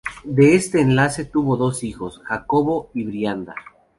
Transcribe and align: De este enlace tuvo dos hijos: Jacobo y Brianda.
De 0.23 0.55
este 0.55 0.81
enlace 0.81 1.25
tuvo 1.25 1.57
dos 1.57 1.83
hijos: 1.83 2.21
Jacobo 2.25 2.89
y 2.95 3.03
Brianda. 3.05 3.53